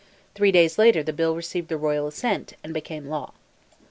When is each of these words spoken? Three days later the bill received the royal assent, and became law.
Three 0.33 0.51
days 0.51 0.79
later 0.79 1.03
the 1.03 1.13
bill 1.13 1.35
received 1.35 1.67
the 1.67 1.77
royal 1.77 2.07
assent, 2.07 2.53
and 2.63 2.73
became 2.73 3.05
law. 3.05 3.33